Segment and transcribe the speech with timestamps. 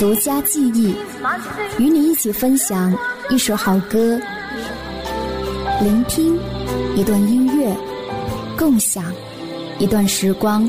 [0.00, 0.94] 独家记忆，
[1.78, 2.90] 与你一起分享
[3.28, 4.18] 一首好歌，
[5.82, 6.38] 聆听
[6.96, 7.76] 一段音乐，
[8.58, 9.04] 共享
[9.78, 10.66] 一段时光。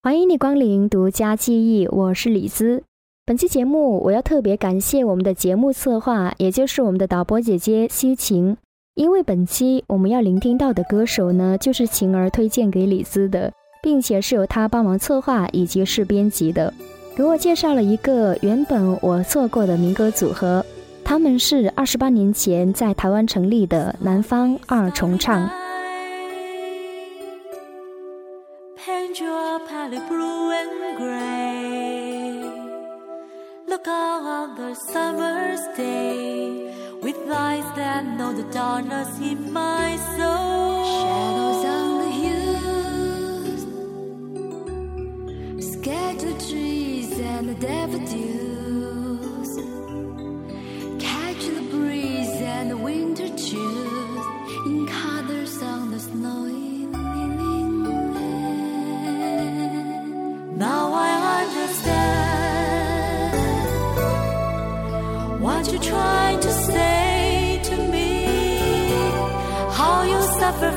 [0.00, 2.84] 欢迎你光临独家记忆，我是李姿。
[3.26, 8.56] 本期节目我要特别感谢我们的节目策划，也就是我们的导播姐姐西晴，
[8.94, 16.72] 因为本期我们要聆听到的歌手呢，就是晴儿推荐给李斯的，并且是由她帮忙策划以及是编辑的，
[17.16, 20.64] 给我介绍了一个原本我错过的民歌组合，
[21.04, 25.50] 他们是二十八年前在台湾成立的南方二重唱。
[37.04, 40.84] with eyes that know the darkness in my soul.
[41.02, 43.62] Shadows on the hills,
[45.74, 48.53] scared trees and the daffodils.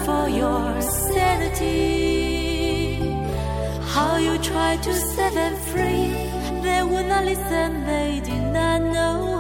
[0.08, 1.75] For your sanity.
[3.94, 6.07] How you tried to set them free.
[6.66, 9.37] They would not listen, they did not know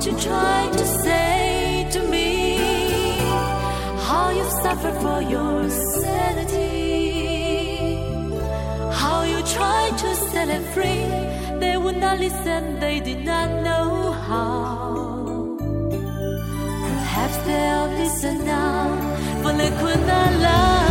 [0.00, 1.29] what you tried to say
[4.70, 5.68] suffer for your
[6.02, 6.60] sanity,
[9.00, 11.06] how you try to set it free.
[11.62, 15.56] They would not listen, they did not know how.
[16.84, 18.82] Perhaps they'll listen now,
[19.42, 20.89] but they could not love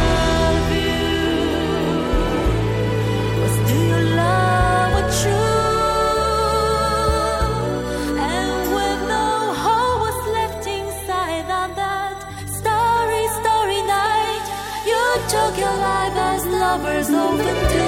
[16.82, 17.88] lovers often do.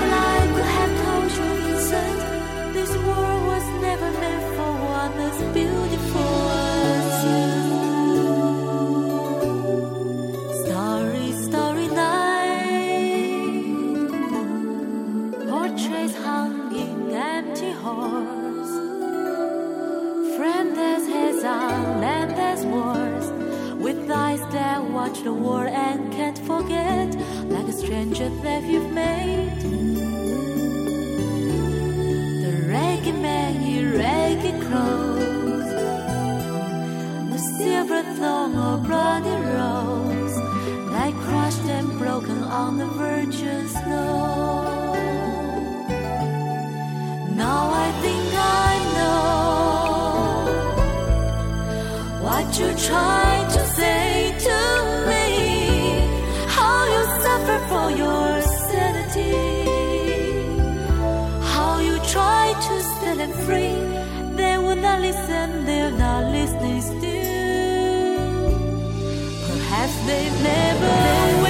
[0.00, 2.18] But I could have told you, Vincent,
[2.74, 6.34] this world was never meant for one as beautiful
[6.98, 7.44] as you.
[10.62, 12.90] Starry, starry night.
[15.48, 18.70] Portraits hung in empty halls.
[20.36, 22.00] Friend there's his on
[22.38, 23.26] there's wars.
[23.84, 25.99] With eyes that watch the war can't
[26.70, 27.08] forget.
[27.48, 29.60] Like a stranger that you've made.
[32.42, 35.70] The reggae man, he reggae crows.
[37.32, 40.36] The silver thorn or oh, bloody rose,
[40.92, 44.94] like crushed and broken on the virgin snow.
[47.34, 49.20] Now I think I know
[52.24, 53.49] what you tried
[63.20, 63.76] set free.
[64.38, 67.00] They will not listen, they're not listening still.
[69.48, 71.49] Perhaps they've never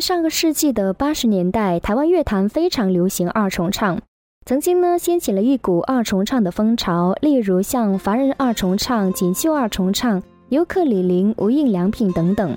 [0.00, 4.00] 上个世纪的八十年代，台湾乐坛非常流行二重唱，
[4.46, 12.56] 曾经呢掀起了一股二重唱的风潮，例如像凡人二重唱、锦绣二重唱、尤克里里、无印良品等等。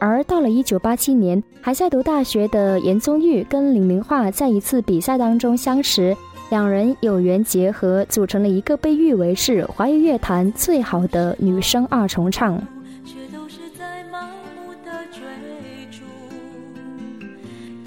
[0.00, 6.16] 而到了一九八七年，还在读大学的严宗玉跟李明化在一次比赛当中相识，
[6.50, 12.62] 两人有缘结合，组成了一个被誉为是华语乐坛最好的女声二重唱。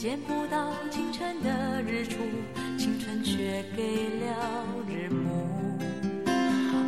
[0.01, 2.18] 见不到清晨的日出，
[2.75, 5.30] 青春却给了日暮。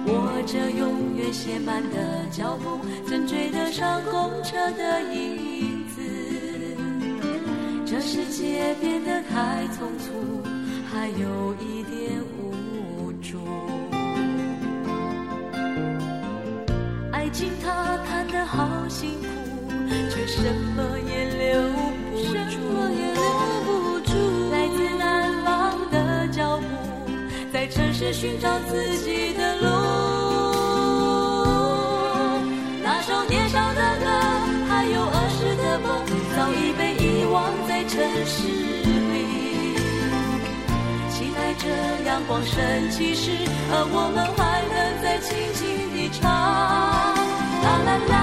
[0.07, 6.01] 握着永远写满的脚步，怎追得上公车的影子。
[7.85, 10.41] 这世界变得太匆促，
[10.91, 13.37] 还有一点无助。
[17.11, 19.27] 爱情它谈得好辛苦，
[20.09, 20.41] 却什
[20.75, 21.61] 么也留
[22.11, 22.15] 不
[24.05, 24.11] 住，
[24.51, 25.01] 来自南
[25.43, 25.47] 方
[25.91, 26.63] 的脚步，
[27.51, 29.67] 在城市寻找自己的路。
[32.83, 34.05] 那首年少的歌，
[34.69, 35.87] 还有儿时的梦，
[36.35, 37.35] 早已被遗忘
[37.67, 37.91] 在城
[38.25, 38.37] 市
[39.11, 39.13] 里。
[41.09, 41.63] 期待着
[42.05, 42.53] 阳光升
[42.89, 43.31] 起时，
[43.71, 44.39] 而我们还
[44.69, 45.61] 能再轻轻
[45.93, 46.21] 地唱。
[47.63, 48.13] 啦啦啦，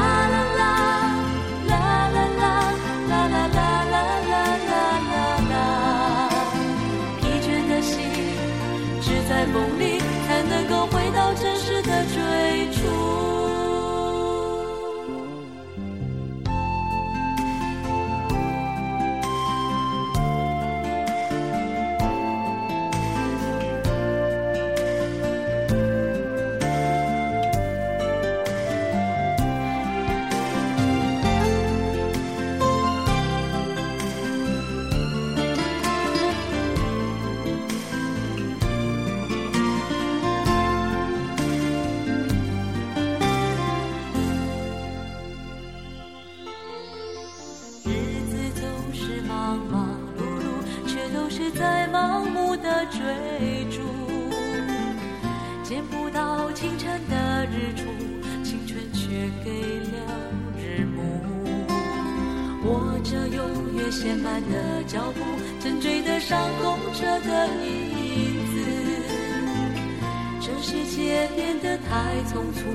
[72.10, 72.66] 太匆促，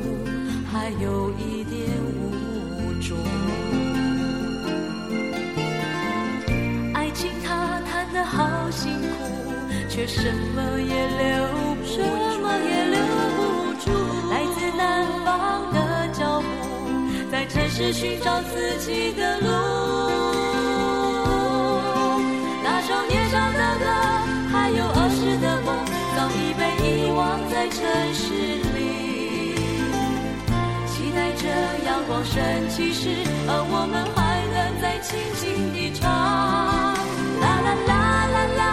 [0.72, 1.76] 还有一点
[2.16, 3.18] 无助。
[6.94, 9.52] 爱情它谈得好辛苦，
[9.90, 11.28] 却什么也留，
[11.84, 12.00] 什
[12.42, 12.98] 么也留
[13.36, 13.40] 不
[13.84, 13.92] 住。
[14.32, 16.46] 来自南方的脚步，
[17.30, 20.15] 在城市寻找自己的路。
[31.96, 33.08] 阳光升起时，
[33.48, 36.12] 而我们还能再轻轻地唱。
[36.12, 38.64] 啦啦啦啦啦，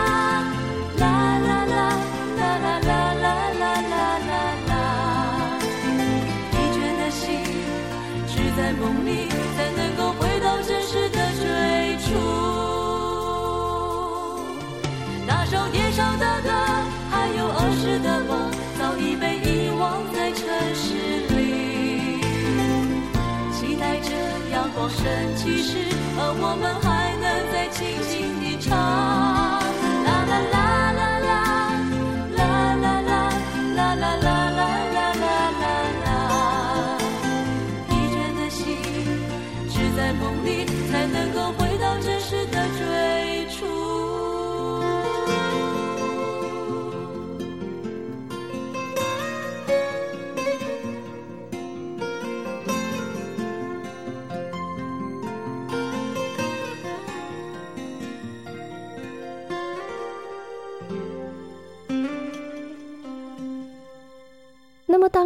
[25.37, 25.76] 其实，
[26.16, 29.31] 而我们还能再轻轻地唱。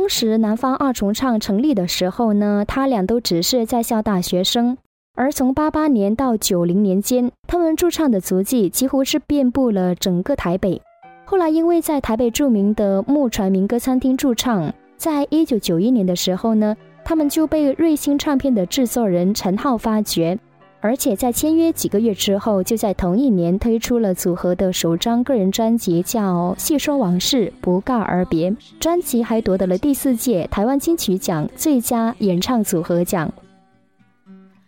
[0.06, 4.78] 当时南方二重唱成立的时候呢，他俩都只是在校大学生。
[5.16, 10.80] 而从八八年到九零年间，他们驻唱的足迹几乎是遍布了整个台北。
[11.25, 20.38] 后来因为在台北著名的木船民歌餐厅驻唱，在一九九一年的时候呢，他们就被瑞星唱片的制作人陈浩发掘，
[20.80, 28.54] 而且在签约几个月之后就在同一年推出了组合的首张个人专辑叫戏说往事不告而别。
[28.78, 33.33] 专辑还夺得了第四届台湾金曲奖最佳演唱组合奖。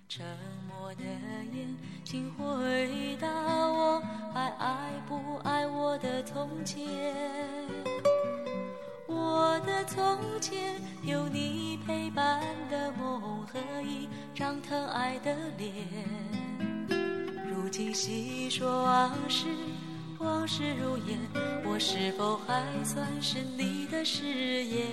[0.09, 0.25] 沉
[0.67, 1.05] 默的
[1.53, 6.85] 眼睛回答我还爱不爱我的从前？
[9.07, 10.59] 我的从前
[11.03, 15.69] 有你陪伴的梦和一张疼爱的脸。
[17.51, 19.47] 如今细说往事，
[20.21, 21.19] 往事如烟，
[21.65, 24.23] 我是否还算是你的誓
[24.63, 24.87] 言？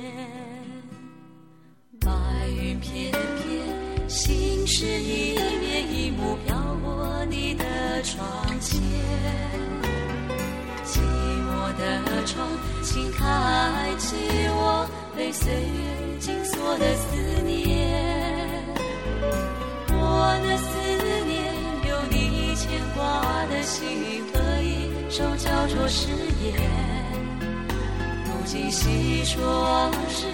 [1.99, 2.09] 白
[2.57, 8.27] 云片片，心事一面一幕飘过你的窗
[8.59, 8.81] 前。
[10.83, 10.99] 寂
[11.45, 12.49] 寞的窗，
[12.81, 14.15] 请开启
[14.55, 17.74] 我被岁月紧锁的思念。
[23.65, 26.07] 心和一手交错誓
[26.43, 26.53] 言。
[28.25, 30.27] 如今细说往事，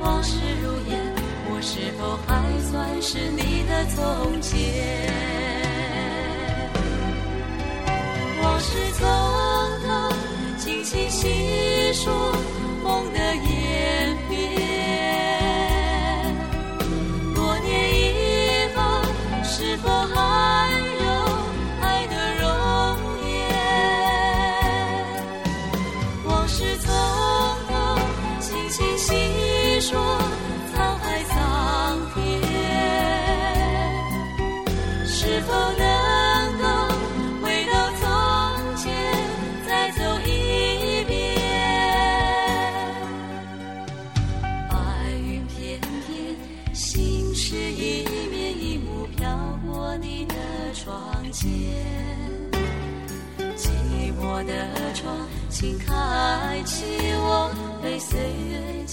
[0.00, 1.14] 往事如烟，
[1.48, 4.58] 我是否还算是你的从前？
[8.42, 8.66] 往事
[8.98, 9.06] 从
[9.86, 9.88] 头
[10.58, 12.12] 轻轻细说，
[12.82, 13.65] 梦的演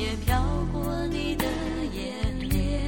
[0.00, 0.42] 也飘
[0.72, 1.44] 过你的
[1.92, 2.80] 眼帘。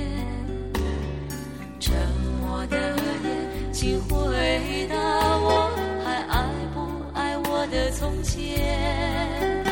[1.79, 1.95] 沉
[2.41, 2.77] 默的
[3.23, 5.71] 眼睛回答我，
[6.03, 6.43] 还爱
[6.73, 6.81] 不
[7.13, 9.63] 爱我的从前？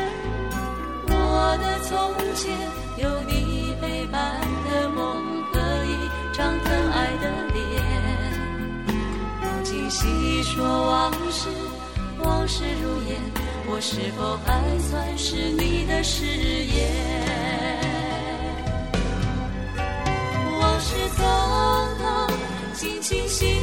[1.09, 1.91] 我的从
[2.35, 2.53] 前
[2.99, 5.97] 有你陪伴的梦和一
[6.37, 7.59] 张疼爱的脸。
[9.41, 11.49] 如今细说往事，
[12.23, 13.19] 往事如烟，
[13.73, 16.91] 我是否还算是你的誓言？
[20.61, 21.23] 往事匆
[22.01, 22.05] 匆
[22.75, 23.60] 轻轻细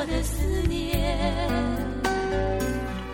[0.00, 1.14] 我的思念。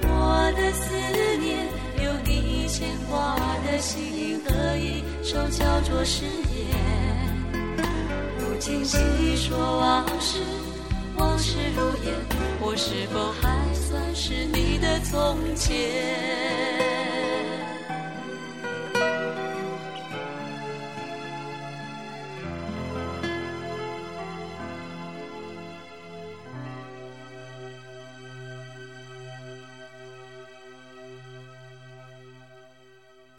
[0.02, 0.94] 我的思
[1.40, 1.66] 念，
[2.00, 3.34] 有你牵挂
[3.66, 6.78] 的心和一首叫做誓言。
[8.38, 8.98] 如今细
[9.34, 10.38] 说往事，
[11.16, 12.14] 往事如烟，
[12.60, 15.76] 我是否还算是你的从前？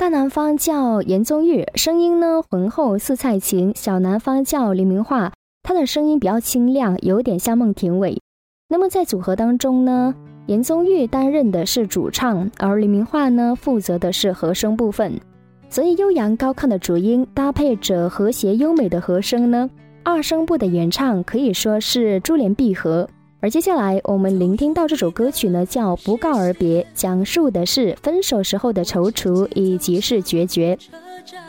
[0.07, 5.33] 大南方叫严宗玉，声音呢浑厚似蔡琴；小南方叫黎明化，
[5.63, 8.17] 他的声音比较清亮，有点像孟庭苇。
[8.69, 15.19] 那么在组合当中呢，严宗玉担任的是主唱，而黎明化呢负责的是和声部分。
[15.67, 19.69] 所以悠扬高亢的主音搭配着和谐优美的和声呢，
[20.03, 23.09] 二声部的演唱可以说是珠联璧合。
[23.47, 30.75] 而接下来我们聆听到这首歌曲呢，叫《不告而别》，讲述的是分手时候的踌躇以及是决绝。
[30.75, 30.91] 车
[31.25, 31.41] 站，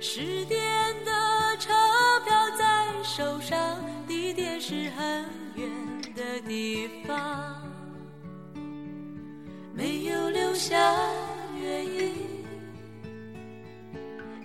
[0.00, 0.58] 十点
[1.04, 1.12] 的
[1.60, 1.72] 车
[2.26, 5.70] 票在手上，地点是很远
[6.16, 7.54] 的地方，
[9.72, 10.76] 没有留下
[11.62, 12.12] 原因，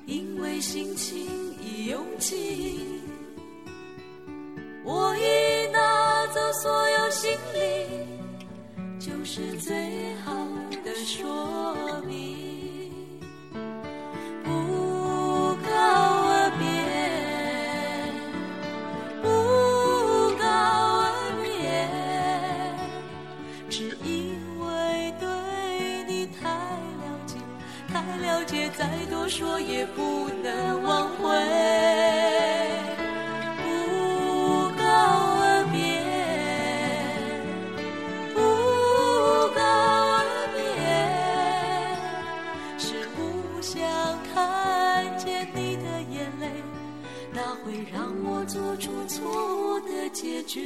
[0.06, 1.26] 因为心情
[1.60, 3.03] 已用尽。
[4.86, 7.60] 我已拿走所有行李，
[9.00, 10.34] 就是最好
[10.84, 12.92] 的说明。
[14.44, 14.50] 不
[15.64, 15.72] 告
[16.28, 16.62] 而别，
[19.22, 19.26] 不
[20.38, 20.44] 告
[21.00, 21.04] 而
[21.42, 21.48] 别，
[23.70, 24.66] 只因为
[25.20, 25.26] 对
[26.08, 27.38] 你太了解，
[27.88, 31.24] 太了解，再多说也不能挽回。
[48.74, 49.24] 做出错
[49.56, 50.60] 误的解决。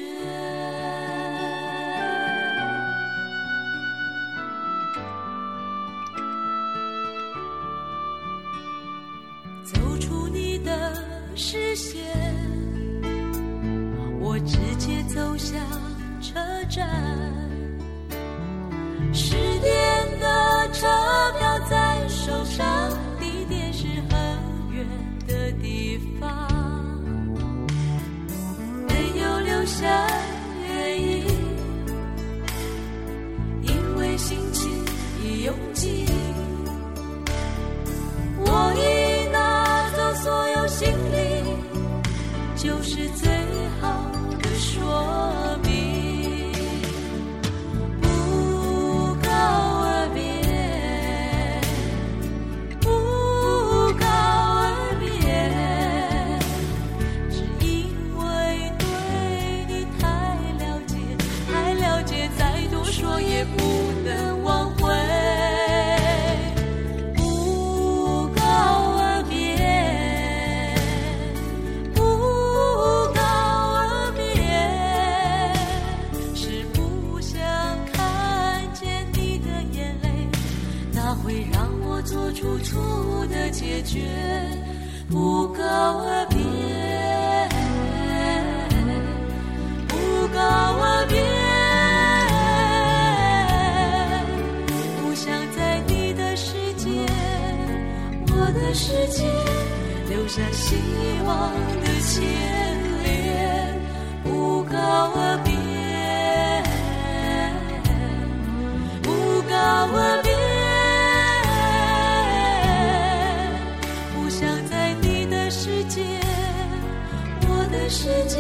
[9.61, 11.03] 走出你的
[11.35, 12.05] 视线。
[14.21, 15.59] 我直接走向
[16.21, 16.87] 车站，
[102.17, 102.25] 牵
[103.03, 103.77] 连，
[104.23, 104.75] 不告
[105.13, 105.53] 而别，
[109.03, 109.07] 不
[109.43, 109.53] 告
[109.93, 110.31] 而别，
[114.15, 116.01] 不想在你的世界，
[117.47, 118.39] 我的世界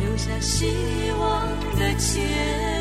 [0.00, 1.46] 留下希望
[1.78, 2.79] 的牵。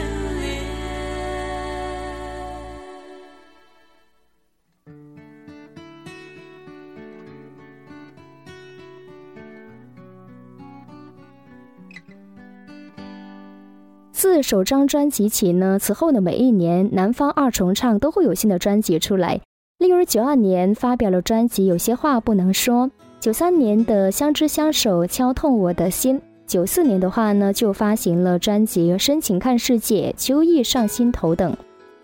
[14.41, 19.39] 首张专辑起呢，此后的每一年，南方二重唱都会有新的专辑出来。
[19.77, 22.87] 例如九二年发表了专辑《有些话不能说》，
[23.19, 31.55] 九三年的《相知相守》敲痛我的心，九四年的话呢就发行了专辑《深情看世界》《秋意上心头》等，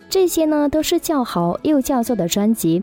[0.09, 2.81] 这些呢都是叫好又叫座的专辑。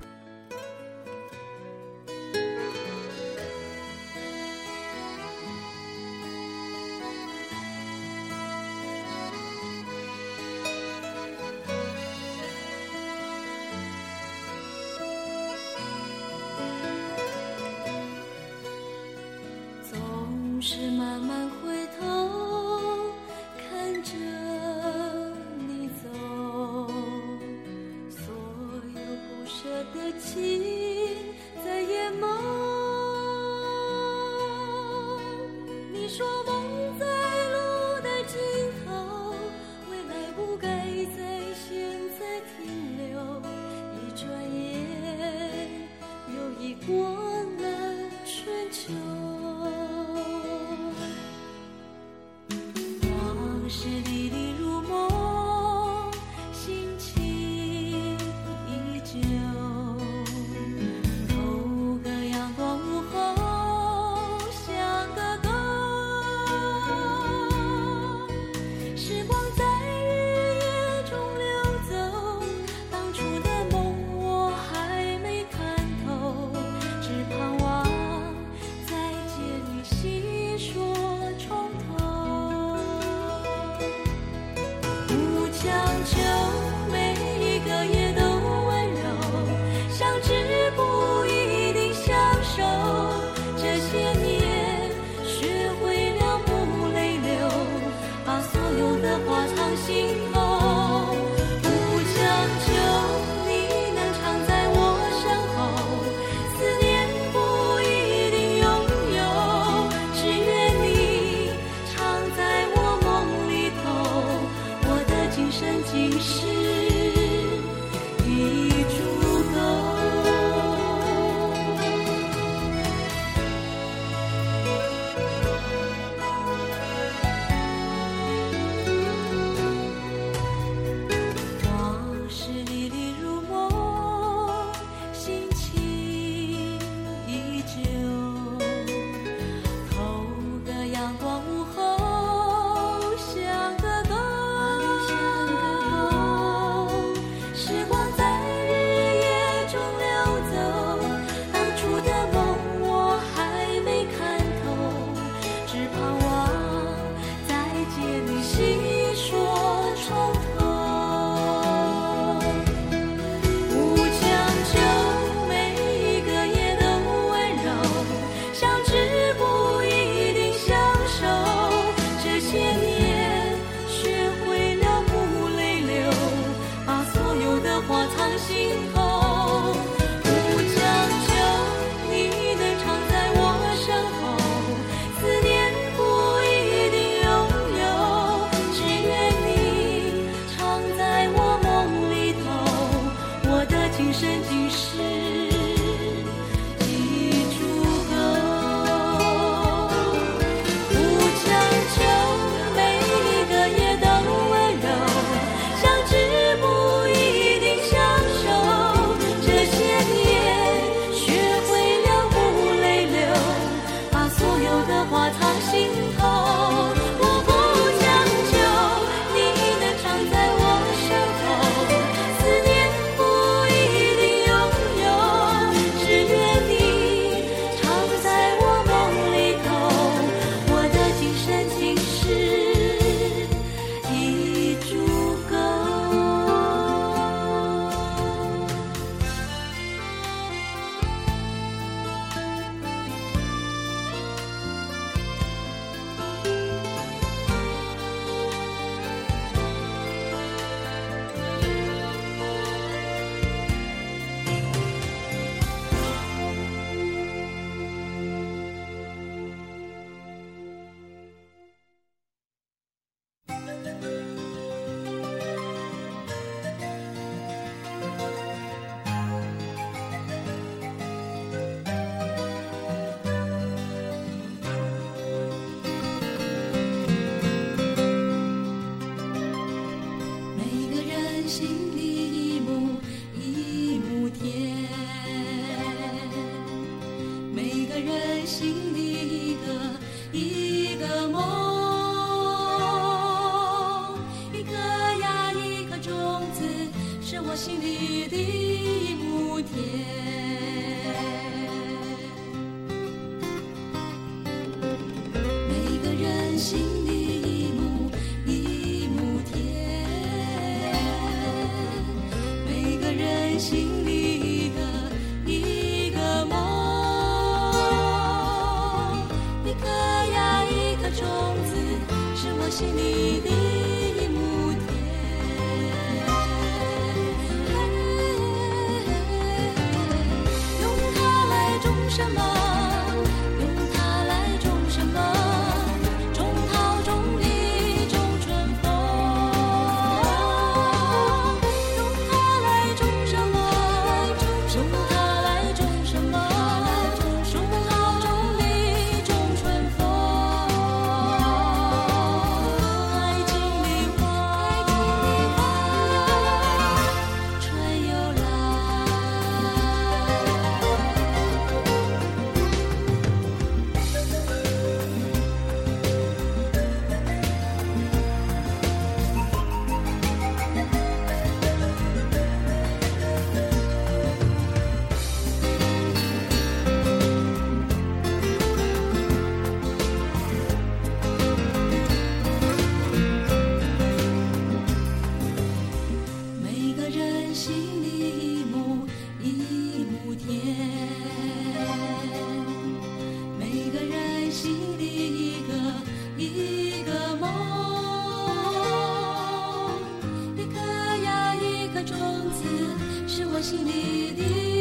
[403.62, 404.71] 是我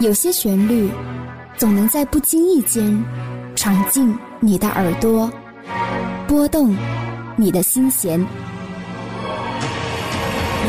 [0.00, 0.88] 有些旋律
[1.56, 3.04] 总能在不经意间
[3.56, 5.28] 闯进你的耳朵，
[6.28, 6.76] 拨动
[7.36, 8.16] 你的心弦。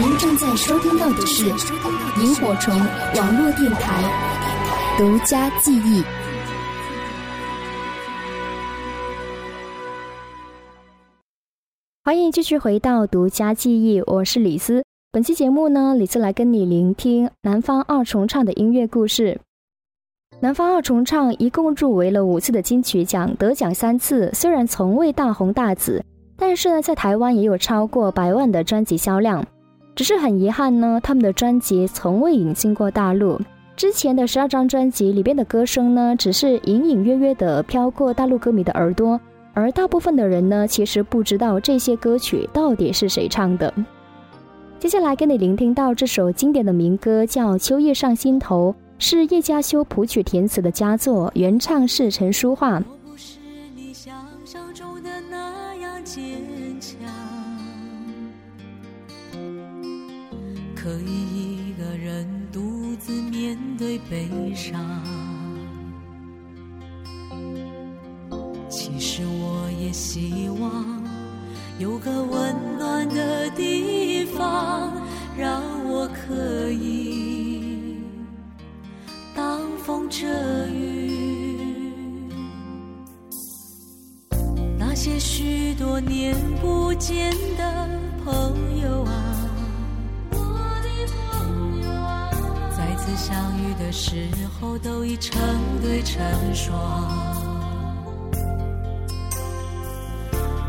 [0.02, 1.46] 您正在收听到的是
[2.20, 2.76] 萤火虫
[3.18, 6.04] 网络电台独家记忆。
[12.04, 14.84] 欢迎继续回到独家记忆，我是李斯。
[15.12, 19.40] 本期节目呢，李斯来跟你聆听南方二重唱的音乐故事。
[20.40, 24.30] 南方二重唱一共入围了五次的金曲奖，得奖三次。
[24.36, 26.06] 虽然从未大红大紫，
[26.38, 29.44] 但是呢，在台湾也有超过百万的专辑销量。
[29.96, 33.42] 只是很遗憾呢，他们的专辑从未引进过大陆。
[33.76, 39.20] 之前的十二张专辑里边的歌声呢，只是隐隐约约的飘过大陆歌迷的耳朵，
[39.56, 43.74] 而大部分的人呢，其实不知道这些歌曲到底是谁唱的。
[44.80, 52.82] 接下来跟你聆听到这首经典的民歌，叫《秋叶上心头》，是叶嘉修谱曲填词的佳作，原唱是陈淑桦。
[52.90, 53.40] 我不是
[53.76, 54.16] 你想
[54.46, 56.24] 象中的那样坚
[56.80, 56.98] 强，
[60.74, 64.80] 可以一个人独自面对悲伤。
[68.70, 71.04] 其实我也希望
[71.80, 74.92] 有个温暖的地方
[75.38, 78.04] 让我可以
[79.34, 80.28] 挡风遮
[80.68, 82.30] 雨。
[84.78, 87.90] 那些许多年不见的
[88.26, 89.50] 朋友啊
[90.32, 90.38] 我
[90.84, 90.90] 的
[91.32, 92.30] 朋友啊
[92.76, 94.28] 再次相遇的时
[94.60, 95.42] 候都已成
[95.82, 96.22] 对成
[96.54, 97.49] 双。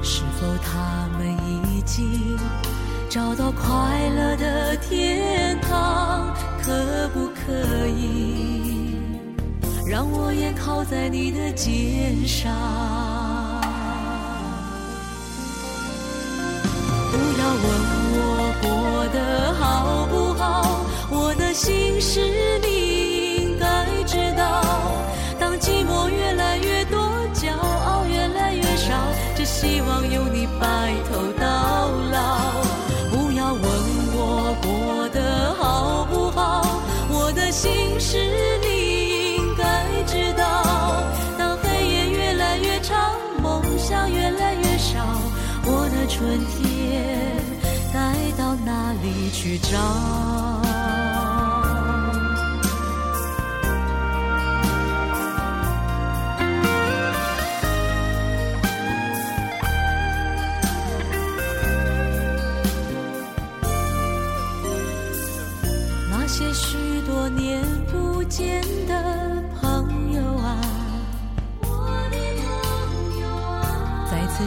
[0.02, 2.38] 是否他们已经
[3.08, 6.34] 找到快乐的天堂？
[6.62, 8.94] 可不可以
[9.86, 12.50] 让我也靠在你的肩上？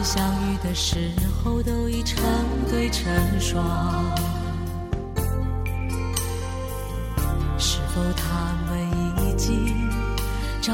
[0.04, 1.10] 相遇的时
[1.42, 2.22] 候都已成
[2.70, 3.10] 对成
[3.40, 4.23] 双。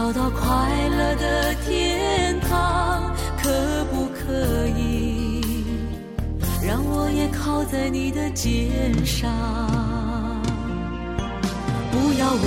[0.01, 0.49] 找到快
[0.89, 3.15] 乐的天堂？
[3.37, 5.45] 可不可以
[6.67, 9.31] 让我也靠在你的肩上？
[11.93, 12.43] 不要问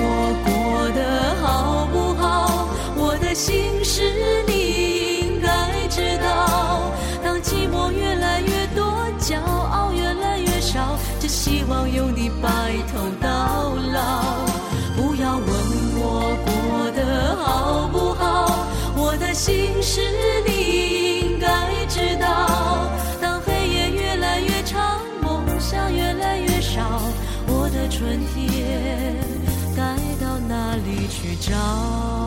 [0.00, 4.00] 我过得好不好，我的心事
[4.48, 6.90] 你应该知道。
[7.22, 8.82] 当寂寞越来越多，
[9.20, 12.48] 骄傲越来越少，只希望有你白
[12.90, 14.24] 头到老。
[14.96, 15.53] 不要问
[19.34, 20.00] 心事
[20.46, 21.48] 你应该
[21.88, 22.88] 知道。
[23.20, 26.80] 当黑夜越来越长，梦想越来越少，
[27.48, 29.16] 我的春天
[29.76, 32.23] 该到哪里去找？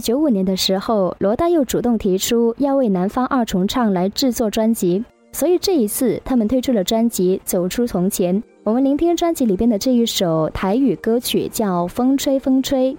[0.00, 8.36] 九五年的时候，罗大佑主动提出要为南方二重唱来制作专辑，所以这一次他们推出了专辑《走出从前》。
[8.64, 12.92] 我们聆听专辑里边的这一首台语歌曲，叫《风吹风吹》。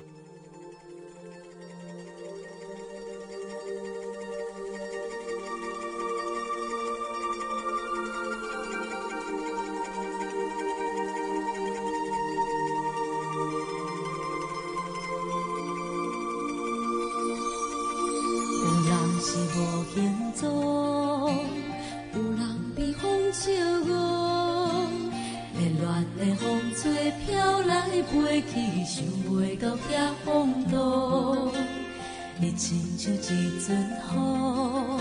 [32.99, 33.17] 像一
[33.65, 33.69] 阵
[34.11, 34.99] 风，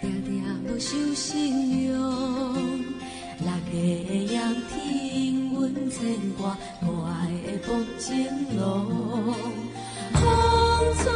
[0.00, 1.92] 常常无受信用。
[3.40, 5.58] 六月的阳天，阮
[5.90, 5.98] 牵
[6.38, 7.10] 挂可爱
[7.44, 8.24] 的薄情
[8.56, 8.62] 郎。
[10.14, 10.22] 风
[11.02, 11.10] 吹，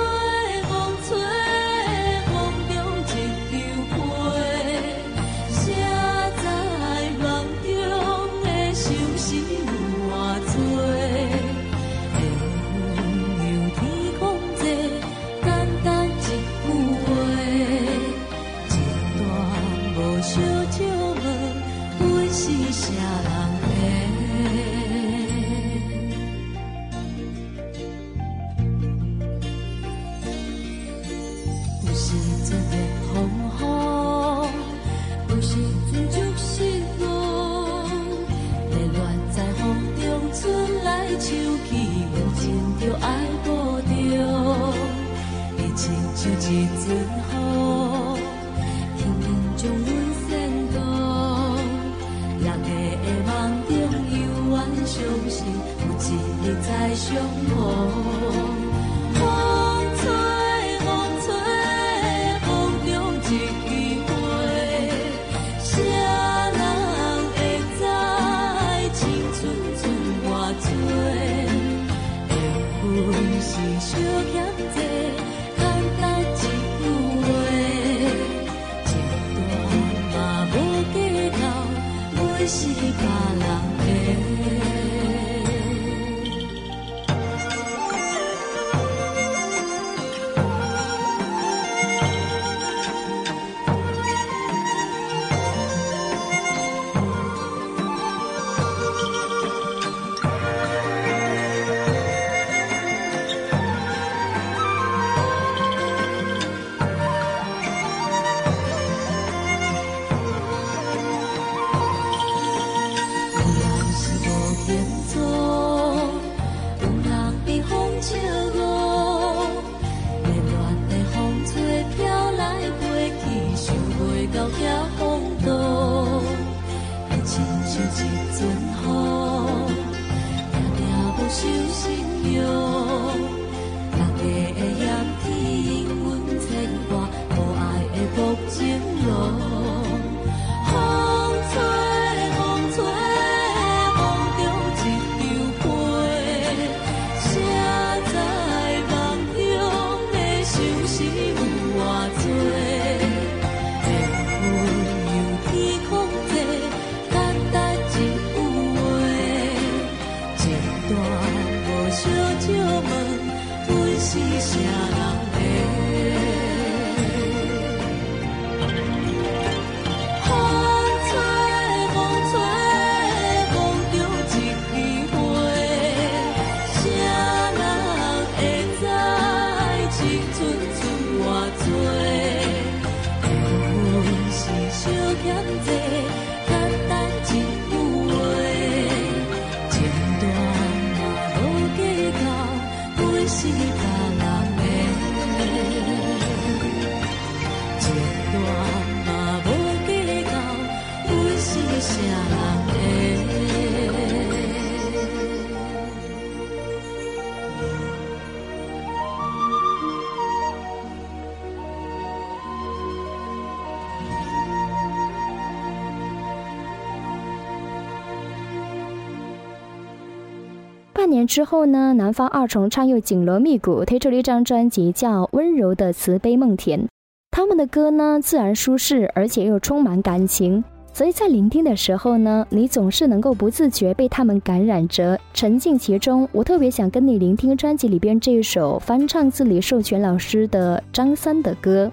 [221.03, 226.87] 半年之后呢南方二重唱又紧锣密鼓推出了一张专辑叫温柔的慈悲梦田
[227.33, 230.63] 他们的歌呢自然舒适而且又充满感情。
[230.92, 241.90] 所以在聆听的时候呢你总是能够不自觉被他们感染着沉浸其中我特别想跟你聆听专辑里边这一首翻唱自李授权老师的张三的歌。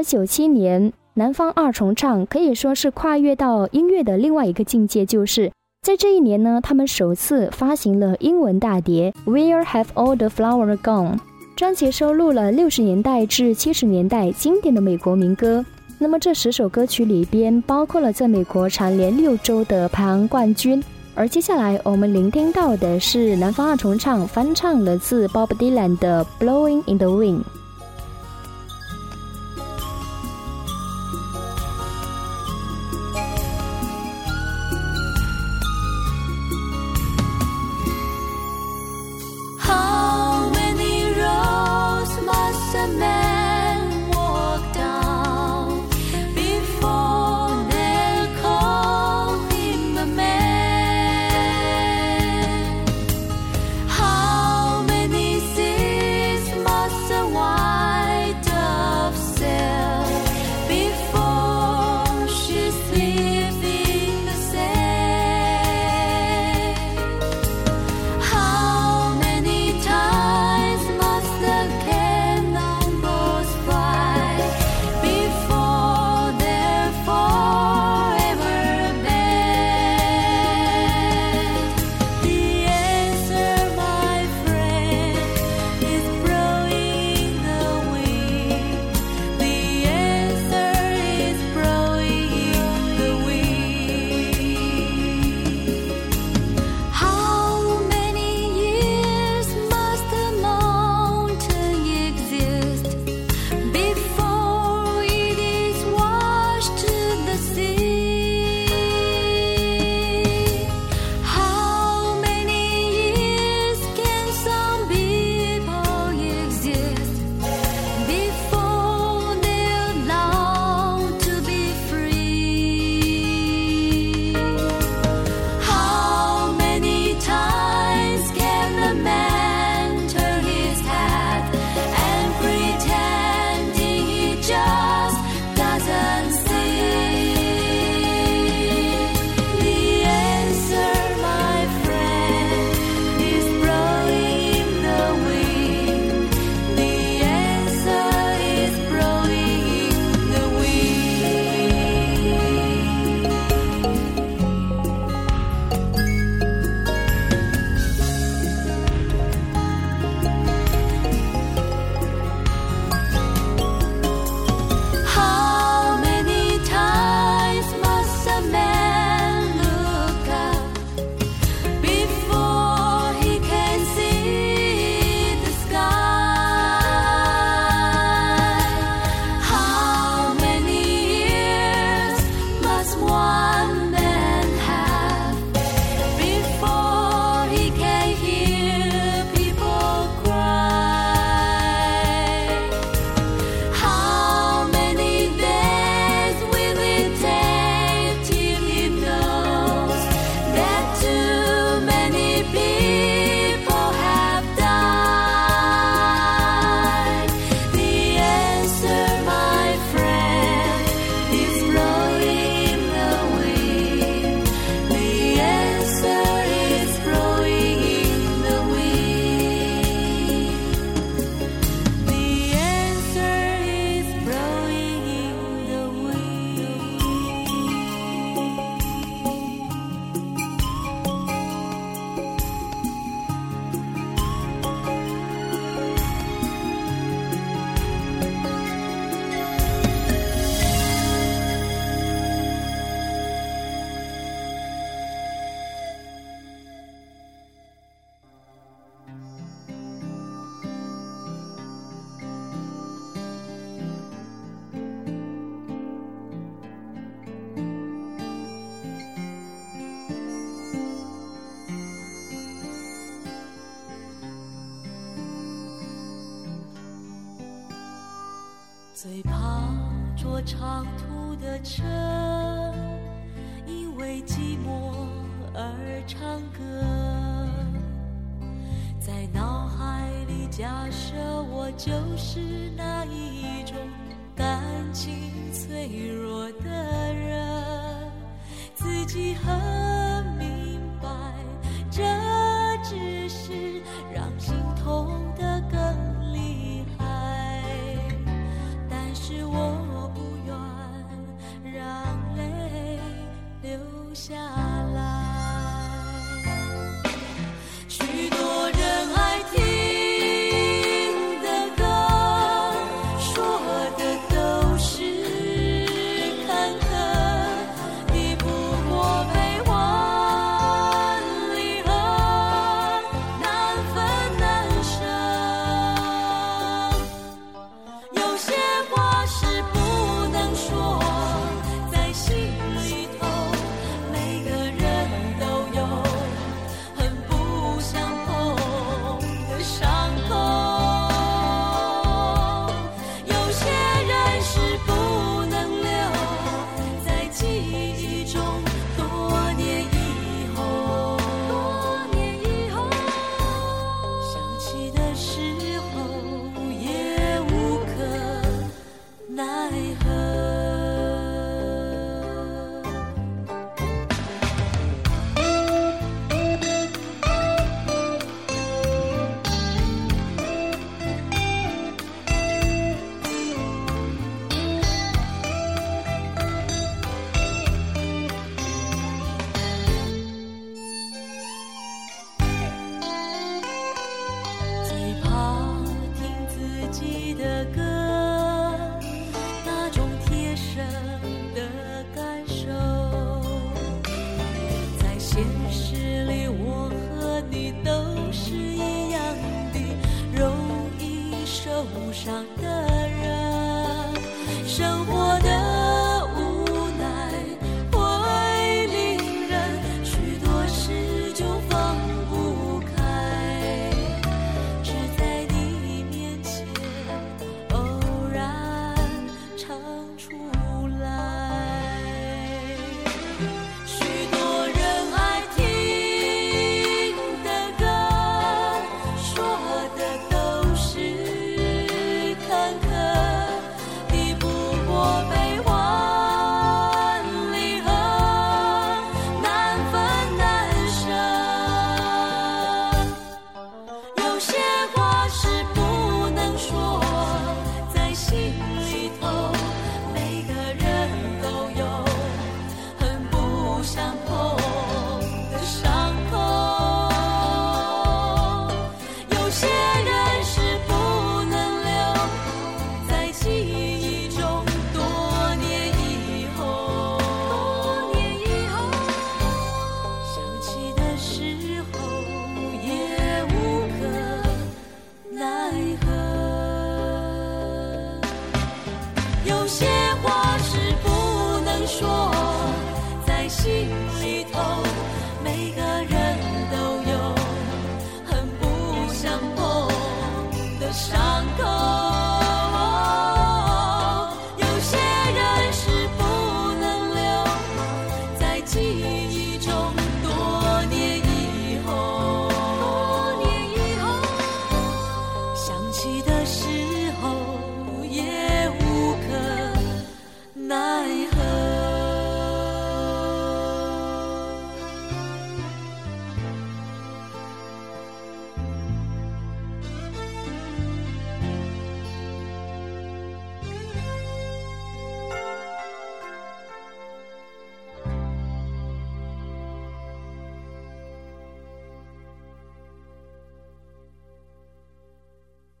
[0.00, 11.16] 而九七年，南方二重唱可以说是跨越到音乐的另外一个境界，就是在这一年呢，他们首次发行了英文大碟《Where Have All the Flowers Gone》。
[11.54, 15.62] 专辑收录了六十年代至七十年代经典的美国民歌。
[15.98, 20.82] 那么这十首歌曲里边包括了在美国蝉联六周的排行冠军。
[21.14, 27.40] 而接下来我们聆听到的是南方二重唱翻唱了自 Bob Dylan 的《Blowing in the Wind》。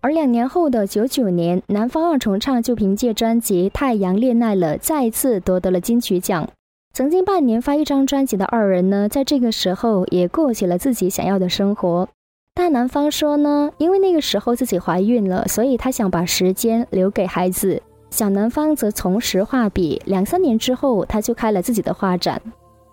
[0.02, 6.48] 而两年后的九九年，南方二重唱就凭借专辑《太阳恋爱了》再次夺得了金曲奖。
[6.94, 12.08] 曾经半年发一张专辑的二人呢，在这个时候也过起了自己想要的生活。
[12.54, 17.82] 大南方说呢，因为那个时候自己怀孕了，所以他想把时间留给孩子。
[18.08, 22.40] 小南方则从实画笔，两三年之后，他就开了自己的画展。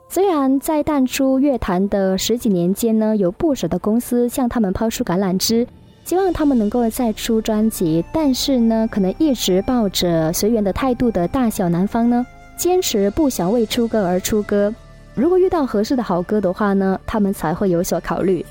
[0.09, 5.65] 虽然在淡出乐坛的十几年间呢，有不少的公司向他们抛出橄榄枝，
[6.07, 8.01] 希望他们能够再出专辑。
[8.13, 14.73] 但是呢，可能一直抱着随缘的态度的大小南方呢，坚持不想为出歌而出歌。
[15.15, 18.45] 如果遇到合适的好歌的话呢，他们才会有所考虑。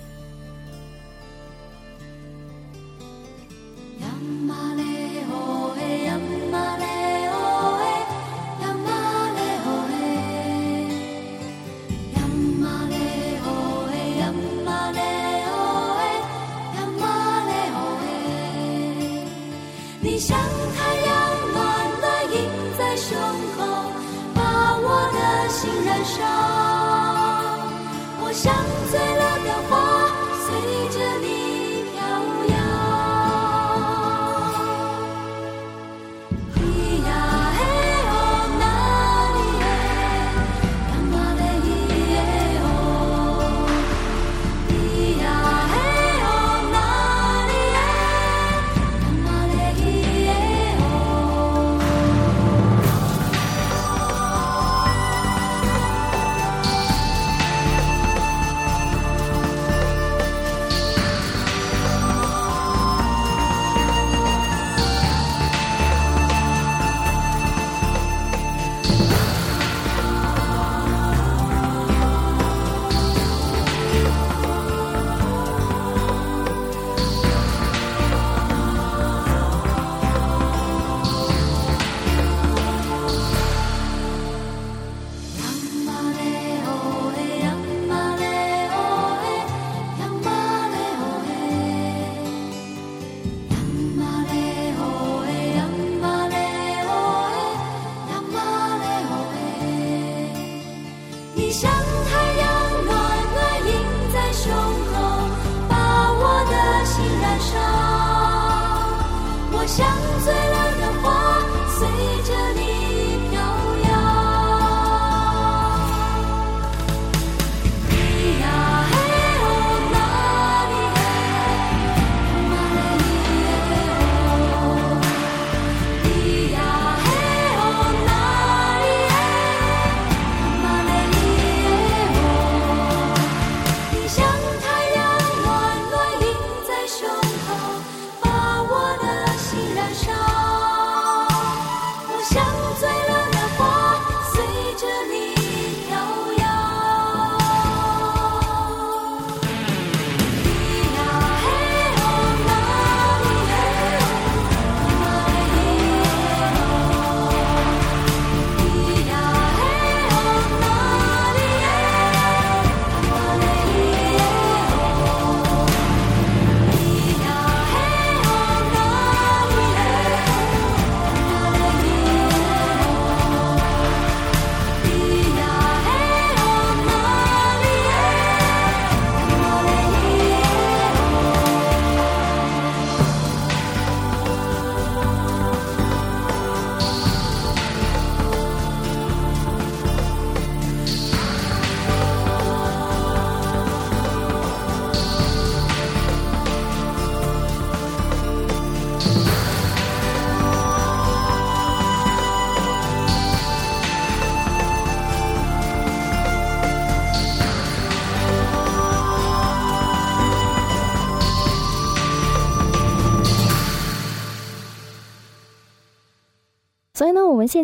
[28.47, 29.16] 现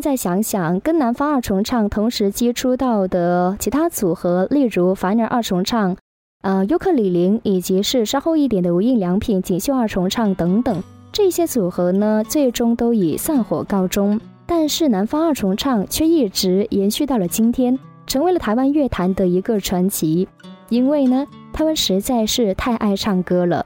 [0.02, 5.96] 在想想，跟南方二重唱同时接触到的其他组合，例如凡人二重唱、
[6.42, 10.82] 呃尤克里里，以及是稍后一点的无印良品锦绣二重唱等等，
[11.12, 14.20] 这些组合呢，最终都以散伙告终。
[14.44, 20.28] 但是南方二重唱却一直延续到了今天，成为了台湾乐坛的一个传奇。
[20.68, 23.64] 因为呢，他们实在是太爱唱歌了。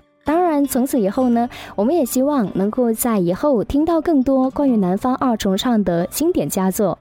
[0.56, 6.98] 但，从此以后呢，我们也希望能够在以后听到更多关于南方二重唱的经典佳作。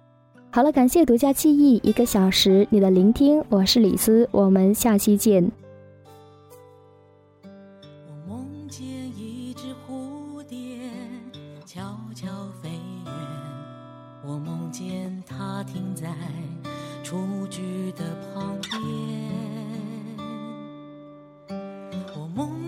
[0.51, 5.49] 好了，感谢独家记忆一个小时你的聆听，我是李思，我们下期见。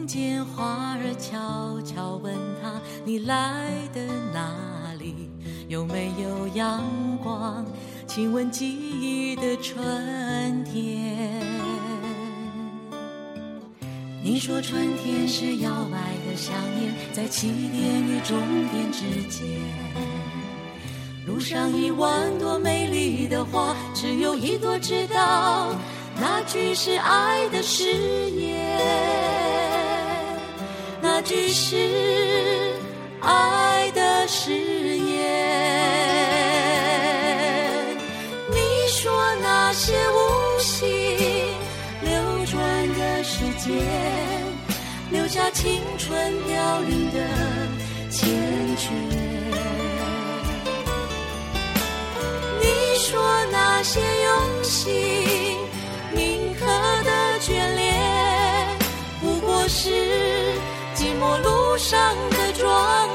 [0.08, 4.01] 见花儿悄悄问他：“你来的
[4.34, 5.30] 哪里？
[5.68, 6.82] 有没有阳
[7.22, 7.66] 光？
[8.08, 11.43] 亲吻记忆的春天。”
[14.24, 18.39] 你说春天是摇摆的想念，在起点与终
[18.72, 19.45] 点之间。
[21.26, 25.76] 路上一万朵美丽的花，只有一朵知道，
[26.20, 28.80] 那句是爱的誓言，
[31.28, 31.76] 只是
[33.20, 35.28] 爱的誓言。
[38.50, 38.58] 你
[38.88, 39.12] 说
[39.42, 40.88] 那些无心
[42.02, 42.14] 流
[42.46, 42.58] 转
[42.98, 43.76] 的时间，
[45.12, 47.20] 留下青春凋零的
[48.10, 48.24] 缱
[48.78, 48.88] 绻。
[52.62, 52.66] 你
[52.98, 55.60] 说那些用心
[56.16, 56.66] 铭刻
[57.04, 57.12] 的
[57.42, 58.00] 眷恋，
[59.22, 59.92] 不过是
[61.78, 63.08] 上的装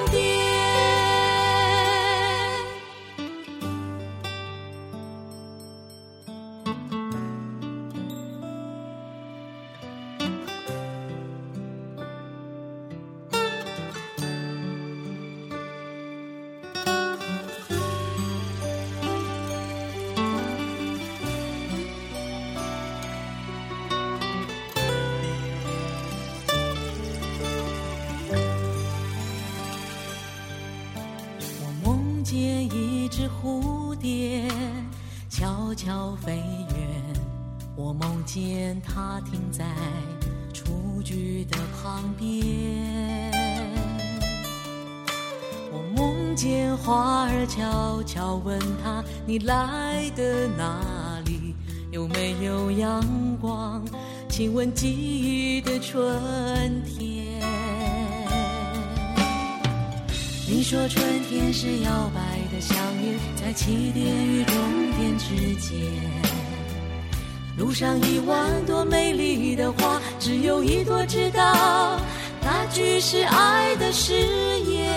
[49.33, 51.55] 你来的哪里？
[51.91, 53.03] 有没有阳
[53.41, 53.83] 光？
[54.29, 56.05] 亲吻记忆的春
[56.85, 57.41] 天。
[60.47, 62.21] 你说春天是摇摆
[62.55, 64.55] 的想念，在起点与终
[64.99, 65.81] 点之间。
[67.57, 71.99] 路上一万朵美丽的花，只有一朵知道，
[72.43, 74.13] 那句是爱的誓
[74.67, 74.93] 言，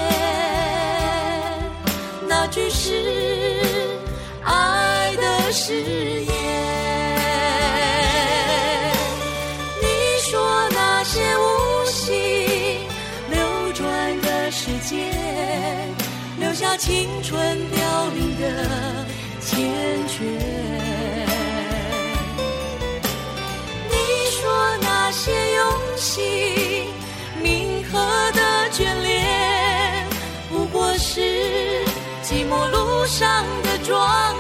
[2.28, 3.55] 那句是
[4.46, 6.34] 爱的誓言。
[9.82, 9.88] 你
[10.22, 12.88] 说那些无心
[13.30, 13.40] 流
[13.74, 15.12] 转的时间，
[16.40, 18.66] 留下青春凋零的
[19.42, 19.56] 缱
[20.08, 20.22] 绻。
[23.90, 23.96] 你
[24.32, 26.88] 说那些用心
[27.42, 27.98] 铭刻
[28.34, 28.42] 的
[28.72, 30.06] 眷恋，
[30.50, 31.84] 不过是
[32.24, 34.35] 寂寞路上的装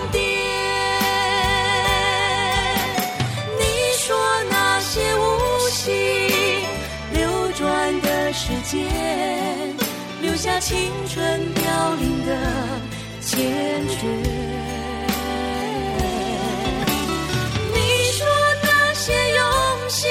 [10.55, 12.33] 留下青春凋零的
[13.21, 13.35] 缱
[13.89, 14.07] 绻。
[17.73, 17.77] 你
[18.13, 18.25] 说
[18.63, 20.09] 那些用心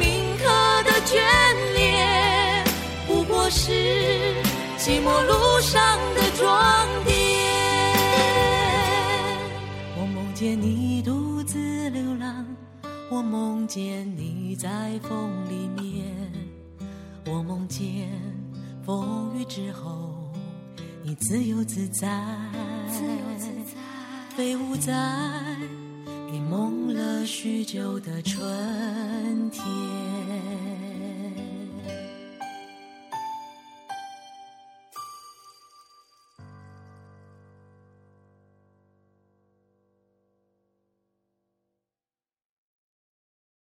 [0.00, 0.44] 铭刻
[0.84, 1.12] 的眷
[1.74, 2.64] 恋，
[3.06, 3.70] 不过是
[4.78, 7.14] 寂寞路上的装点。
[10.00, 12.46] 我梦见你独自流浪，
[13.10, 14.68] 我梦见你在
[15.02, 16.06] 风里面，
[17.26, 18.08] 我梦见
[18.88, 20.14] 风雨之后，
[21.02, 22.08] 你自由自在，
[22.88, 23.76] 自由自在。
[24.34, 24.94] 飞舞在
[26.32, 29.62] 你梦了许久的春天。